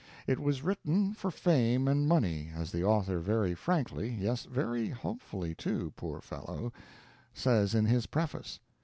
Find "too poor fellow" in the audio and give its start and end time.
5.53-6.73